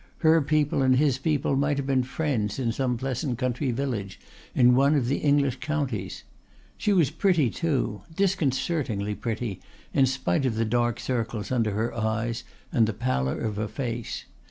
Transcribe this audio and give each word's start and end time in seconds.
Her 0.25 0.41
people 0.41 0.81
and 0.81 0.95
his 0.95 1.19
people 1.19 1.55
might 1.55 1.77
have 1.77 1.85
been 1.85 2.01
friends 2.01 2.57
in 2.57 2.71
some 2.71 2.97
pleasant 2.97 3.37
country 3.37 3.69
village 3.69 4.19
in 4.55 4.73
one 4.73 4.95
of 4.95 5.05
the 5.05 5.17
English 5.19 5.57
counties. 5.57 6.23
She 6.75 6.91
was 6.91 7.11
pretty, 7.11 7.51
too, 7.51 8.01
disconcertingly 8.15 9.13
pretty, 9.13 9.61
in 9.93 10.07
spite 10.07 10.47
of 10.47 10.55
the 10.55 10.65
dark 10.65 10.99
circles 10.99 11.51
under 11.51 11.69
her 11.73 11.93
eyes 11.93 12.43
and 12.71 12.87
the 12.87 12.93
pallor 12.93 13.41
of 13.41 13.57
her 13.57 13.67
face. 13.67 14.25